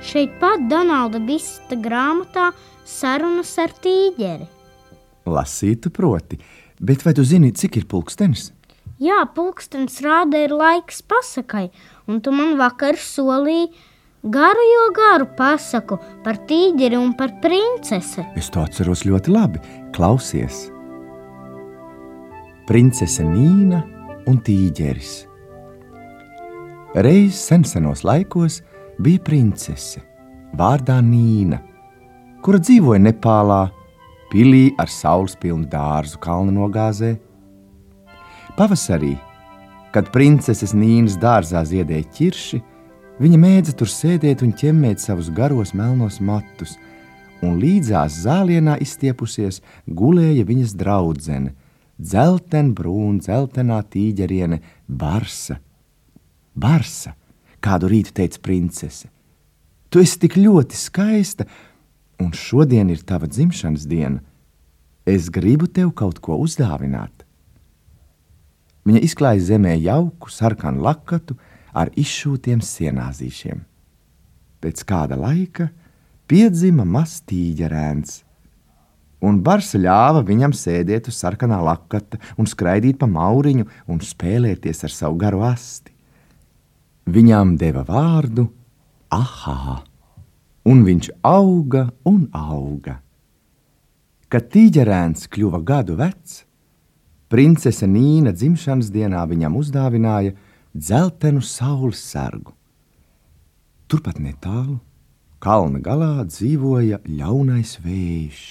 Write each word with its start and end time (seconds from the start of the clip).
šeit 0.00 0.30
pat 0.40 0.62
Donalda 0.70 1.20
Bista 1.20 1.76
grāmatā 1.76 2.52
Sarunas 2.88 3.50
ar 3.60 3.74
tīģeri. 3.84 4.46
Lasītu 5.28 5.92
proti, 5.92 6.38
bet 6.80 7.04
vai 7.04 7.12
tu 7.12 7.26
zini, 7.28 7.52
cik 7.52 7.76
ir 7.82 7.84
pulkstenis? 7.90 8.48
Jā, 9.04 9.20
pulkstenis 9.36 10.00
rāda 10.00 10.40
ir 10.46 10.56
laiks 10.56 11.02
pasakai, 11.04 11.68
un 12.08 12.22
tu 12.24 12.32
man 12.32 12.56
vakar 12.56 12.96
solīji 12.96 13.68
garu 14.24 14.64
jo 14.70 14.88
garu 14.96 15.28
pasaku 15.36 16.00
par 16.24 16.40
tīģeri 16.48 16.96
un 16.96 17.12
par 17.20 17.36
princesi. 17.44 18.24
Es 18.32 18.48
to 18.48 18.64
atceros 18.64 19.04
ļoti 19.04 19.34
labi. 19.34 19.60
Klausies! 19.92 20.70
Princese 22.68 23.28
Nīna 23.28 23.84
un 24.28 24.40
tīģeris. 24.44 25.27
Reiz 26.94 27.34
senos 27.36 28.00
laikos 28.00 28.62
bija 28.96 29.20
princese 29.20 30.00
vārdā 30.56 30.94
Nīna, 31.04 31.58
kura 32.40 32.56
dzīvoja 32.64 33.02
Nepālā, 33.02 33.66
pilī 34.32 34.70
ar 34.80 34.88
saules 34.88 35.34
pilnu 35.36 35.68
dārzu 35.68 36.16
kalnu 36.24 36.54
nogāzē. 36.56 37.10
Pavasarī, 38.56 39.18
kad 39.92 40.08
princeses 40.16 40.72
Nīnas 40.72 41.18
dārzā 41.20 41.60
ziedēja 41.68 42.08
ķirši, 42.16 42.62
viņa 43.20 43.42
mēdza 43.44 43.76
tur 43.76 43.92
sēdēt 43.92 44.46
un 44.48 44.56
ķemmēt 44.56 45.04
savus 45.04 45.28
garos 45.28 45.76
melnos 45.76 46.22
matus, 46.24 46.78
un 47.44 47.60
līdzās 47.60 48.22
zālienā 48.24 48.80
izstiepusies 48.80 49.60
gulēja 49.84 50.48
viņas 50.48 50.72
draudzene, 50.80 51.52
dzeltenbrūna, 52.00 53.20
dzeltenā 53.28 53.84
tīģeriene 53.92 54.64
Barsa. 54.88 55.60
Barsa, 56.58 57.14
kādu 57.62 57.90
rītu 57.92 58.14
teica 58.18 58.40
princese, 58.42 59.08
tu 59.90 60.02
esi 60.02 60.18
tik 60.24 60.36
ļoti 60.38 60.78
skaista, 60.78 61.46
un 62.18 62.34
šodien 62.34 62.90
ir 62.90 63.04
tava 63.06 63.30
dzimšanas 63.30 63.86
diena. 63.88 64.22
Es 65.08 65.30
gribu 65.32 65.68
tev 65.70 65.94
kaut 65.96 66.18
ko 66.20 66.36
uzdāvināt. 66.42 67.24
Viņa 68.88 69.02
izklāja 69.04 69.44
zemē 69.52 69.74
jauku 69.78 70.30
sarkanu 70.32 70.82
lakatu 70.84 71.36
ar 71.76 71.90
izšūtiem 71.96 72.62
sienāzīšiem. 72.64 73.60
Pēc 74.58 74.82
kāda 74.88 75.18
laika 75.20 75.68
piedzima 76.28 76.84
mazs 76.88 77.22
tīģerēns, 77.28 78.22
un 79.24 79.38
Barsa 79.44 79.80
ļāva 79.80 80.24
viņam 80.26 80.54
sēdēt 80.56 81.10
uz 81.12 81.20
sarkanā 81.20 81.60
lakata 81.64 82.20
un 82.36 82.48
skraidīt 82.50 82.98
pa 83.00 83.08
mauriņu 83.10 83.68
un 83.88 84.02
spēlēties 84.02 84.84
ar 84.88 84.94
savu 84.94 85.20
garu 85.20 85.44
asti. 85.46 85.94
Viņām 87.08 87.54
deva 87.56 87.86
vārdu 87.88 88.50
Ahā, 89.08 89.78
un 90.68 90.82
viņš 90.84 91.06
auga 91.24 91.86
un 92.04 92.26
auga. 92.36 92.98
Kad 94.28 94.50
tīģerēns 94.52 95.24
kļuva 95.32 95.62
gadu 95.64 95.96
vecs, 95.96 96.42
princese 97.32 97.88
Nīna 97.88 98.34
dzimšanas 98.36 98.90
dienā 98.92 99.22
viņam 99.30 99.56
uzdāvināja 99.56 100.34
dzeltenu 100.76 101.40
saules 101.40 102.02
sargu. 102.04 102.52
Turpat 103.88 104.20
netālu, 104.20 104.76
kalna 105.40 105.80
galā 105.80 106.26
dzīvoja 106.28 107.00
ļaunais 107.08 107.78
vējš. 107.80 108.42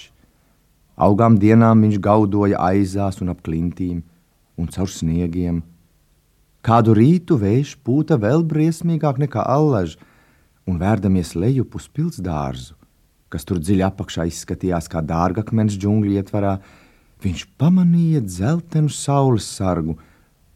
Augām 0.98 1.38
dienām 1.38 1.86
viņš 1.86 2.02
gaudoja 2.02 2.58
aizās 2.72 3.22
un 3.22 3.30
ap 3.36 3.46
klintīm 3.46 4.02
un 4.58 4.74
caur 4.74 4.90
sniegiem. 4.90 5.62
Kādu 6.68 6.98
rītu 6.98 7.38
vējš 7.40 7.78
pūta 7.88 8.18
vēl 8.20 8.42
briesmīgāk 8.44 9.22
nekā 9.22 9.46
allaž, 9.48 9.94
un 10.68 10.76
vērdamies 10.82 11.32
lejup 11.40 11.78
uz 11.80 11.86
pilsdārzu, 11.88 12.74
kas 13.32 13.48
tur 13.48 13.62
dziļi 13.62 13.86
apakšā 13.88 14.26
izskatījās 14.28 14.90
kā 14.92 15.00
dārgakmens 15.00 15.78
džungļu 15.80 16.18
ietvarā, 16.20 16.58
viņš 17.24 17.46
pamanīja 17.56 18.20
dzeltenu 18.26 18.92
saules 18.92 19.48
sargu 19.48 19.96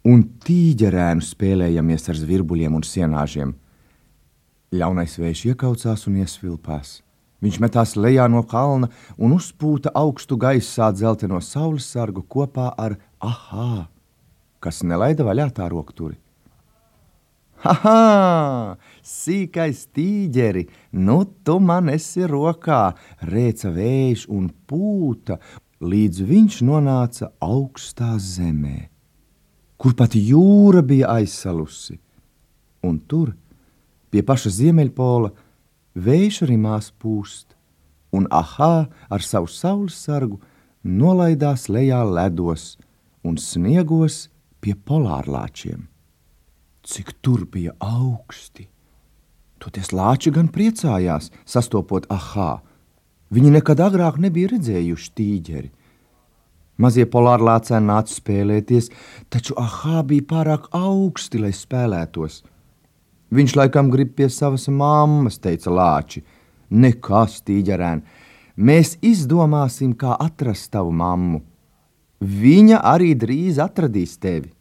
un 0.03 0.25
tīģerēnu 0.43 1.23
spēlējamies 1.23 2.11
ar 2.11 2.19
zvirbuļiem 2.19 2.75
un 2.75 2.83
sienāžiem. 2.83 3.55
Ļaunais 4.75 5.15
vējš 5.15 5.45
iekaucās 5.53 6.05
un 6.11 6.19
iesvilpās. 6.25 6.99
Viņš 7.41 7.57
metās 7.63 7.95
lejā 7.95 8.27
no 8.27 8.43
kalna 8.43 8.91
un 9.15 9.39
uzpūta 9.39 9.95
augstu 9.95 10.35
gaisā 10.35 10.91
dzelteno 10.91 11.39
saules 11.39 11.87
sargu 11.87 12.27
kopā 12.27 12.67
ar 12.75 12.99
ahā, 13.23 13.87
kas 14.61 14.83
nelaida 14.87 15.25
vaļā 15.27 15.49
tā 15.57 15.67
rokturi. 15.71 16.19
Ha! 17.61 18.77
Sīkais 19.05 19.83
tīģeri, 19.93 20.63
nu 20.97 21.19
tu 21.45 21.59
man 21.61 21.91
esi 21.93 22.25
rokā, 22.29 22.93
rēca 23.29 23.69
vējš 23.75 24.25
un 24.33 24.47
pūta, 24.69 25.37
līdz 25.81 26.23
viņš 26.29 26.57
nonāca 26.65 27.29
augstā 27.41 28.15
zemē, 28.17 28.89
kur 29.77 29.93
pat 29.97 30.17
jūra 30.17 30.81
bija 30.85 31.13
aizsalusi. 31.19 31.99
Un 32.85 32.97
tur, 33.05 33.35
pie 34.09 34.25
paša 34.25 34.53
ziemeļpola, 34.57 35.29
vējš 35.93 36.41
rimās 36.49 36.89
pūst, 36.97 37.53
un 38.11 38.25
ahā 38.33 38.87
ar 38.89 39.21
savu 39.21 39.49
saules 39.49 39.97
sargu 40.01 40.41
nolaidās 40.81 41.69
lejā 41.69 42.01
ledos 42.09 42.75
un 43.23 43.37
sniegos 43.37 44.31
pie 44.61 44.75
polārlāčiem 44.77 45.91
cik 46.83 47.13
tur 47.21 47.45
bija 47.45 47.73
augsti. 47.79 48.67
Toties 49.61 49.91
lāči 49.93 50.33
gan 50.33 50.49
priecājās, 50.49 51.29
sastopot 51.45 52.07
ahā. 52.09 52.61
Viņi 53.31 53.53
nekad 53.57 53.83
agrāk 53.85 54.17
nebija 54.19 54.51
redzējuši 54.55 55.11
tīģeri. 55.17 55.69
Mazie 56.81 57.05
polārlācēni 57.05 57.85
nāca 57.91 58.15
spēlēties, 58.15 58.89
taču 59.29 59.53
ahā 59.61 60.01
bija 60.07 60.25
pārāk 60.31 60.71
augsti, 60.73 61.43
lai 61.43 61.53
spēlētos. 61.53 62.41
Viņš 63.31 63.55
laikam 63.59 63.91
grib 63.93 64.15
pie 64.17 64.27
savas 64.33 64.65
mammas, 64.67 65.37
teica 65.39 65.71
lāči. 65.71 66.23
Nekas, 66.71 67.37
tīģerēn, 67.45 68.01
mēs 68.57 68.97
izdomāsim, 69.05 69.93
kā 69.93 70.17
atrast 70.17 70.71
tavu 70.73 70.91
mammu. 70.95 71.43
Viņa 72.21 72.83
arī 72.85 73.15
drīz 73.17 73.57
atradīs 73.57 74.19
tevi. 74.21 74.51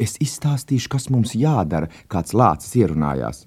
Es 0.00 0.16
izstāstīšu, 0.24 0.88
kas 0.90 1.10
mums 1.12 1.34
jādara, 1.36 1.90
kāds 2.08 2.32
lācis 2.32 2.72
ierunājās. 2.80 3.44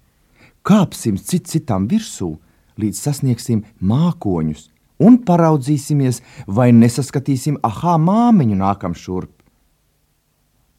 Kāpsim 0.61 1.17
cit 1.17 1.49
citam 1.49 1.87
virsū, 1.89 2.35
līdz 2.77 3.01
sasniegsim 3.01 3.65
mākoņus, 3.81 4.69
un 5.01 5.17
paraudzīsimies, 5.25 6.21
vai 6.45 6.69
nesaskatīsim 6.71 7.57
ahā 7.65 7.97
māmiņu 7.97 8.61
nākam 8.61 8.93
šurp. 8.93 9.33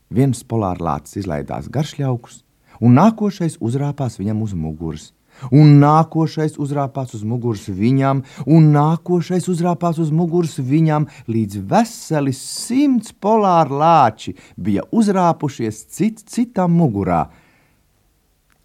Viens 0.08 0.46
polārlācis 0.46 1.24
izlaidās 1.24 1.66
garšļaukus, 1.68 2.44
un 2.80 2.94
nākošais 2.94 3.58
uzrāpās 3.60 4.22
viņam 4.22 4.46
uz 4.46 4.54
muguras 4.54 5.10
un 5.50 5.78
nākošais 5.82 6.58
uzrāpās 6.60 7.14
uz 7.16 7.24
muguras 7.26 7.66
viņam, 7.68 8.22
un 8.46 8.70
nākošais 8.74 9.48
uzrāpās 9.52 10.00
uz 10.02 10.12
muguras 10.14 10.58
viņam, 10.58 11.08
līdz 11.30 11.62
veseli 11.70 12.34
simts 12.36 13.12
polāri 13.12 13.78
lāči 13.82 14.36
bija 14.56 14.86
uzrāpušies 14.92 15.84
cit 15.94 16.24
citam 16.26 16.76
mugurā. 16.78 17.26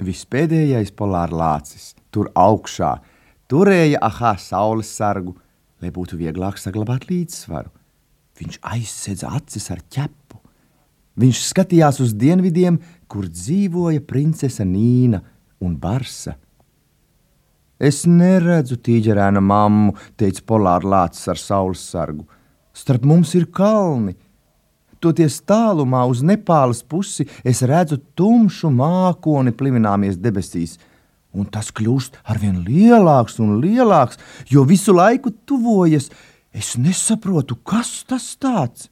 Vispēdējais 0.03 0.91
polāri 0.97 1.37
lācis 1.37 1.93
tur 2.11 2.31
augšā 2.35 2.97
turēja 3.51 4.01
ahā 4.01 4.33
saules 4.41 4.89
sargu, 4.89 5.35
lai 5.81 5.91
būtu 5.93 6.17
vieglāk 6.19 6.57
saglabāt 6.57 7.07
līdzsvaru. 7.09 7.69
Viņš 8.39 8.59
aizsedza 8.65 9.29
acis 9.37 9.69
ar 9.73 9.83
ķepu. 9.93 10.39
Viņš 11.21 11.41
skatījās 11.51 11.99
uz 12.01 12.15
dienvidiem, 12.17 12.79
kur 13.05 13.27
dzīvoja 13.29 14.01
princese 14.09 14.65
Nīna 14.65 15.21
un 15.61 15.75
Barsa. 15.77 16.33
Es 17.83 18.05
neredzu 18.07 18.77
tīģerēna 18.79 19.41
mammu, 19.43 19.97
teica 20.15 20.43
polāra 20.47 20.87
lācis 20.93 21.27
ar 21.27 21.39
saules 21.39 21.81
sargu. 21.83 22.23
Starp 22.71 23.03
mums 23.03 23.33
ir 23.35 23.49
kalni. 23.51 24.15
Toties 25.03 25.41
tālumā 25.43 26.05
uz 26.07 26.21
Nepāles 26.23 26.79
pusi 26.87 27.25
es 27.43 27.59
redzu 27.67 27.99
tumšu 28.15 28.71
mākoni 28.71 29.51
plimināmies 29.51 30.15
debesīs, 30.15 30.77
un 31.35 31.49
tas 31.51 31.73
kļūst 31.75 32.21
arvien 32.23 32.61
lielāks 32.63 33.35
un 33.43 33.57
lielāks, 33.59 34.21
jo 34.47 34.63
visu 34.63 34.95
laiku 34.95 35.33
tuvojas. 35.43 36.07
Es 36.55 36.77
nesaprotu, 36.79 37.57
kas 37.67 38.05
tas 38.07 38.31
tāds. 38.39 38.87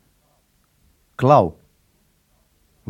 Klau! 1.15 1.53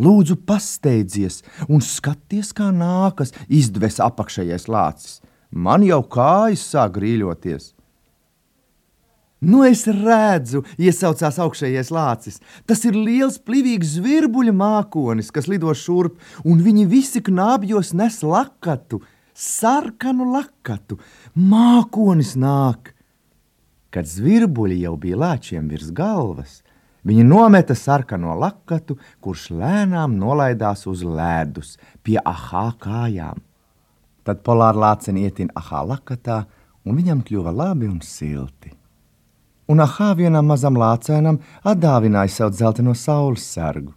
Lūdzu, 0.02 0.40
pasteidzies 0.48 1.44
un 1.68 1.84
skaties, 1.84 2.56
kā 2.58 2.72
nākas 2.74 3.36
izdves 3.52 4.00
apakšējais 4.02 4.72
lācis 4.72 5.20
man 5.52 5.86
jau 5.86 6.02
kājas 6.08 6.64
sāk 6.74 6.98
grīļoties. 6.98 7.72
Nu, 9.42 9.64
es 9.66 9.88
redzu, 9.90 10.62
iesaucās 10.78 11.40
augšējais 11.42 11.90
lācis. 11.90 12.38
Tas 12.70 12.84
ir 12.86 12.94
liels, 12.94 13.40
plīvīgs 13.42 13.96
zvirbuļa 13.96 14.54
mākonis, 14.54 15.32
kas 15.34 15.50
lido 15.50 15.74
šurp, 15.74 16.20
un 16.46 16.62
viņi 16.62 16.86
visi 16.86 17.24
knābjos 17.26 17.96
nes 17.98 18.20
lakatu, 18.22 19.02
sarkanu 19.34 20.30
lakatu, 20.36 21.00
mākonis 21.34 22.36
nāk! 22.38 22.94
Kad 23.92 24.06
zvirbuļi 24.08 24.84
jau 24.86 24.94
bija 25.02 25.18
lāčiem 25.20 25.66
virs 25.74 25.90
galvas, 25.90 26.62
viņi 27.02 27.26
nometa 27.26 27.74
sarkano 27.76 28.38
lakatu, 28.38 29.00
kurš 29.26 29.50
lēnām 29.58 30.22
nolaidās 30.22 30.86
uz 30.88 31.02
ledus 31.02 31.80
pie 32.06 32.22
ahā 32.22 32.70
kājām. 32.78 33.42
Tad 34.28 34.44
polāra 34.46 34.78
lāceni 34.78 35.26
ietina 35.26 35.56
ahā 35.58 35.82
lakatā, 35.94 36.44
un 36.86 36.98
viņam 36.98 37.24
kļuva 37.26 37.54
labi 37.56 37.90
un 37.90 38.00
silti. 38.06 38.74
Un 39.72 39.82
ahā 39.82 40.12
vienam 40.18 40.46
mazam 40.52 40.78
lācēnam 40.78 41.40
atdāvināja 41.64 42.34
savu 42.36 42.54
dzelteno 42.58 42.94
saules 42.98 43.46
sargu. 43.54 43.94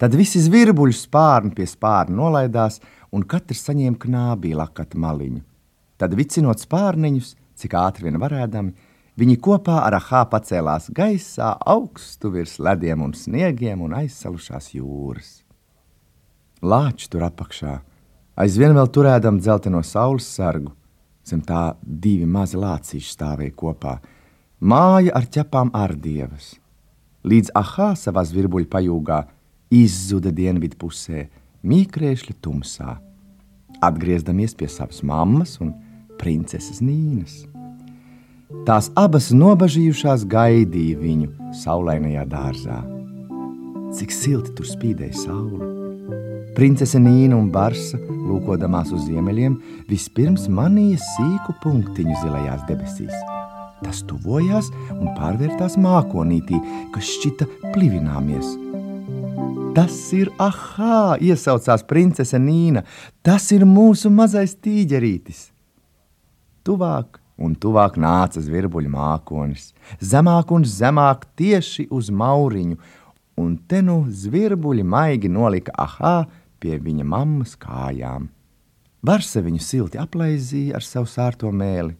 Tad 0.00 0.16
visi 0.18 0.42
zvirbuļi 0.42 0.96
spārni 0.98 1.54
pie 1.54 1.66
spārna 1.70 2.18
nolaidās, 2.18 2.80
un 3.14 3.22
katrs 3.22 3.62
saņēma 3.68 4.00
knābī 4.02 4.54
lakata 4.58 4.98
maliņu. 4.98 5.44
Tad 5.96 6.16
vicinot 6.18 6.60
spārniņus, 6.60 7.36
cik 7.54 7.76
ātri 7.78 8.08
vien 8.08 8.18
varēdami, 8.18 8.74
viņi 9.20 9.38
kopā 9.38 9.78
ar 9.86 9.94
ahā 10.00 10.24
pacēlās 10.32 10.90
gaisā 10.92 11.52
augstu 11.70 12.32
virs 12.34 12.58
lediem 12.58 13.04
un 13.06 13.14
sniegiem 13.14 13.84
un 13.86 13.94
aizsalušās 14.00 14.72
jūras. 14.74 15.36
Lāči 16.64 17.06
tur 17.12 17.28
apakšā, 17.28 17.78
aizvien 18.36 18.74
vēl 18.76 18.90
turēdam 18.90 19.38
dzelteno 19.40 19.82
saules 19.86 20.26
sargu, 20.26 20.72
zem 21.24 21.40
tā 21.44 21.74
divi 21.82 22.26
mazi 22.26 22.58
lācīši 22.60 23.14
stāvēja 23.14 23.54
kopā. 23.56 23.98
Māja 24.60 25.14
ar 25.16 25.28
ķepām 25.28 25.72
ardievas. 25.76 26.54
Līdz 27.24 27.54
ahā 27.56 27.94
savā 27.96 28.24
zvirbuļu 28.28 28.68
pajūgā 28.72 29.22
izzuda 29.72 30.32
dienvidu 30.34 30.78
pusē, 30.80 31.26
mīkrēšļa 31.64 32.36
tumsā, 32.44 32.98
atgriezdamies 33.84 34.54
pie 34.56 34.68
savas 34.68 35.02
mammas 35.02 35.56
un 35.64 35.72
princeses 36.20 36.82
Nīnas. 36.84 37.44
Tās 38.68 38.90
abas 38.96 39.30
nobažījušās 39.34 40.26
gaidīja 40.30 41.00
viņu 41.00 41.30
saulainajā 41.64 42.26
dārzā. 42.30 42.82
Cik 43.94 44.14
silti 44.14 44.54
tur 44.58 44.68
spīdēja 44.68 45.24
saule! 45.24 45.73
Princese 46.54 47.00
Nīna 47.02 47.34
un 47.38 47.48
Barsa, 47.54 47.98
lūkodamās 47.98 48.92
uz 48.94 49.08
ziemeļiem, 49.08 49.56
vispirms 49.90 50.48
manīja 50.48 51.00
sīku 51.02 51.56
punktiņu 51.64 52.18
zilajās 52.22 52.66
debesīs. 52.70 53.14
Tas 53.84 54.04
tuvojās 54.08 54.70
un 54.94 55.10
pārvērtās 55.18 55.76
mākonītī, 55.82 56.60
kas 56.94 57.10
šķita 57.18 57.50
plivināmies– 57.74 58.54
Tas 59.74 59.94
ir 60.14 60.28
ahā, 60.38 61.16
iesaucās 61.18 61.82
princese 61.90 62.38
Nīna. 62.38 62.84
Tas 63.26 63.48
ir 63.50 63.64
mūsu 63.66 64.06
mazais 64.06 64.52
tīģerītis. 64.62 65.48
Tuvāk 66.62 67.18
un 67.42 67.56
tuvāk 67.58 67.98
nāca 67.98 68.38
zvirbuļu 68.38 68.92
mākonis, 68.92 69.72
zemāk 69.98 70.52
un 70.54 70.62
zemāk 70.62 71.26
tieši 71.34 71.88
uz 71.90 72.12
mauriņu, 72.14 72.78
un 73.42 73.56
te 73.66 73.82
nu 73.82 74.04
zvirbuļi 74.06 74.86
maigi 74.86 75.32
nolika 75.34 75.74
ahā 75.74 76.16
pie 76.64 76.80
viņa 76.80 77.04
mammas 77.04 77.54
kājām. 77.60 78.30
Varse 79.04 79.44
viņu 79.44 79.60
silti 79.60 80.00
aplaizīja 80.00 80.78
ar 80.80 80.84
savu 80.84 81.06
sārto 81.12 81.52
mēli, 81.52 81.92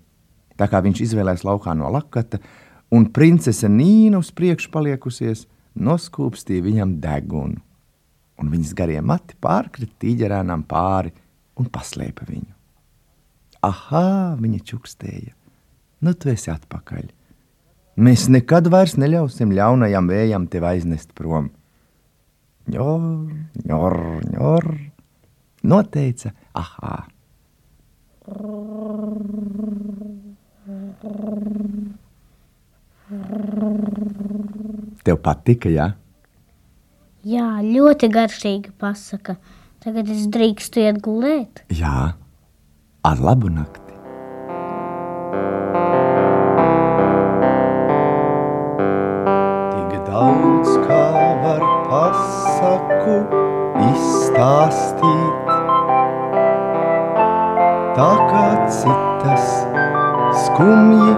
tā 0.56 0.70
kā 0.72 0.81
viņš 0.81 1.05
izvēlējās 1.05 1.44
laukā 1.44 1.76
no 1.76 1.93
lakata, 1.93 2.40
un 2.88 3.11
princese 3.12 3.69
Nīna 3.69 4.25
uz 4.25 4.32
priekšu 4.32 4.72
paliekusies– 4.72 5.44
noskūpstīja 5.75 6.64
viņam 6.64 6.99
degunu, 7.02 7.61
un 8.38 8.50
viņas 8.50 8.75
garie 8.78 9.00
mati 9.02 9.37
pārkrita 9.43 9.99
tīģerēnām 10.05 10.64
pāri 10.70 11.12
un 11.58 11.70
paslēpa 11.70 12.26
viņu. 12.28 12.50
Aha, 13.64 14.37
viņa 14.40 14.60
čukstēja, 14.69 15.34
nu 16.05 16.14
tu 16.14 16.31
esi 16.32 16.50
atpakaļ. 16.52 17.08
Mēs 18.05 18.26
nekad 18.28 18.69
vairs 18.72 18.96
neļausim 18.99 19.55
ļaunajam 19.55 20.10
vējam 20.10 20.49
tevi 20.50 20.69
aiznest 20.75 21.14
prom. 21.17 21.49
Ņor, 22.64 23.02
ņor, 23.69 23.96
ņor, 24.32 24.66
noteica, 25.69 26.31
ahā. 26.56 26.94
Tev 35.05 35.20
patika, 35.20 35.69
jā? 35.69 35.90
Jā, 37.25 37.50
ļoti 37.61 38.08
garšīgi 38.12 38.72
pasaka. 38.81 39.37
Tagad 39.84 40.08
es 40.08 40.25
drīkstu 40.32 40.81
iet 40.81 41.02
gulēt. 41.05 41.64
Jā, 41.69 42.14
ar 43.05 43.20
labu 43.20 43.52
nakti. 43.52 43.93
Tik 49.76 50.00
daudz 50.08 50.53
izstāstīt, 54.44 55.46
tā 57.96 58.08
kā 58.31 58.46
citas 58.69 59.46
skumji 60.44 61.14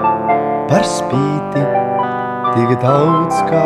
par 0.70 0.84
spīti 0.86 1.62
tik 2.54 2.70
daudz 2.84 3.40
kā 3.48 3.64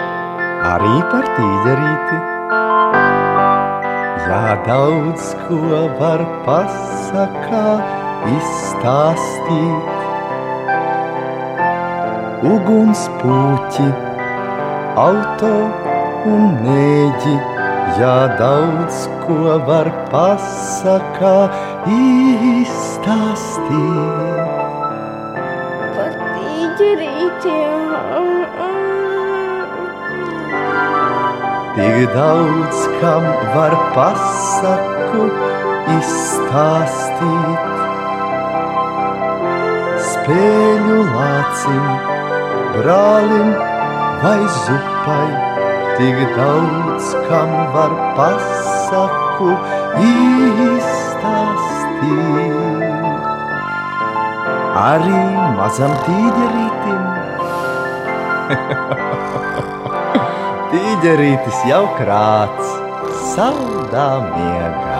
Arī 0.70 0.96
par 1.11 1.26
tīģerīti. 1.40 2.17
Jā, 4.26 4.47
daudz 4.71 5.35
ko 5.42 5.59
var 5.99 6.23
pasakā 6.47 7.66
izstāstīt. 8.38 9.95
Ugunspūķi, 12.45 13.90
auto 15.00 15.55
un 16.28 16.57
nēģi 16.66 17.37
Ja 17.97 18.28
daudz 18.37 19.07
ko 19.25 19.57
var 19.64 19.88
pasakā 20.12 21.49
izstāstīt. 21.88 23.71
Par 25.95 26.12
tīģerītiem. 26.35 27.95
Tik 31.78 31.97
daudz 32.16 32.83
kam 32.99 33.25
var 33.55 33.78
pasaku 33.97 35.23
izstāstīt. 35.97 37.64
Spēļu 40.11 40.99
lācim, 41.16 41.87
brālim 42.76 43.50
vai 44.23 44.42
zupai 44.62 45.30
tik 45.97 46.18
daudz, 46.37 47.04
kam 47.28 47.50
var 47.75 47.92
pasaku 48.18 49.50
izstāstīt. 50.06 52.02
Arī 54.87 55.21
mazam 55.56 55.92
tīģerītim. 56.04 57.02
Tīģerītis 60.75 61.59
jau 61.71 61.85
krāts, 61.97 62.68
saldā 63.33 64.09
miegā. 64.28 64.95